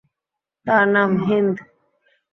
তাঁর 0.67 0.85
নাম 0.87 1.11
হিন্দ। 1.25 1.55